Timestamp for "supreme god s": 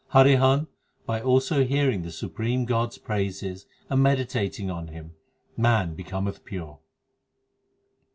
2.11-2.97